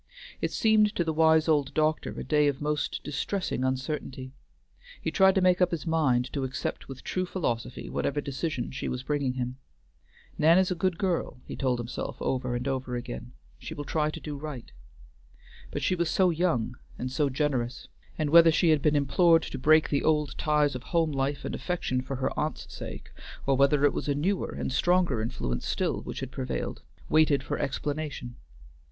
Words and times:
It 0.41 0.51
seemed 0.51 0.95
to 0.95 1.03
the 1.03 1.13
wise 1.13 1.47
old 1.47 1.75
doctor 1.75 2.09
a 2.19 2.23
day 2.23 2.47
of 2.47 2.59
most 2.59 3.03
distressing 3.03 3.63
uncertainty. 3.63 4.33
He 4.99 5.11
tried 5.11 5.35
to 5.35 5.41
make 5.41 5.61
up 5.61 5.69
his 5.69 5.85
mind 5.85 6.33
to 6.33 6.43
accept 6.43 6.87
with 6.87 7.03
true 7.03 7.27
philosophy 7.27 7.87
whatever 7.87 8.19
decision 8.19 8.71
she 8.71 8.87
was 8.87 9.03
bringing 9.03 9.33
him. 9.35 9.57
"Nan 10.39 10.57
is 10.57 10.71
a 10.71 10.73
good 10.73 10.97
girl," 10.97 11.39
he 11.45 11.55
told 11.55 11.77
himself 11.77 12.19
over 12.19 12.55
and 12.55 12.67
over 12.67 12.95
again; 12.95 13.33
"she 13.59 13.75
will 13.75 13.83
try 13.83 14.09
to 14.09 14.19
do 14.19 14.35
right." 14.39 14.71
But 15.69 15.83
she 15.83 15.93
was 15.93 16.09
so 16.09 16.31
young 16.31 16.77
and 16.97 17.11
so 17.11 17.29
generous, 17.29 17.87
and 18.17 18.31
whether 18.31 18.51
she 18.51 18.69
had 18.71 18.81
been 18.81 18.95
implored 18.95 19.43
to 19.43 19.57
break 19.59 19.89
the 19.91 20.01
old 20.03 20.35
ties 20.35 20.73
of 20.73 20.81
home 20.81 21.11
life 21.11 21.45
and 21.45 21.53
affection 21.53 22.01
for 22.01 22.15
her 22.15 22.31
aunt's 22.39 22.73
sake, 22.73 23.11
or 23.45 23.55
whether 23.55 23.85
it 23.85 23.93
was 23.93 24.07
a 24.07 24.15
newer 24.15 24.49
and 24.49 24.71
stronger 24.71 25.21
influence 25.21 25.67
still 25.67 26.01
which 26.01 26.21
had 26.21 26.31
prevailed, 26.31 26.81
waited 27.07 27.43
for 27.43 27.59
explanation. 27.59 28.35